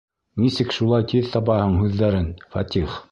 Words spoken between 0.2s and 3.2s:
Нисек шулай тиҙ табаһың һүҙҙәрен, Фәтих?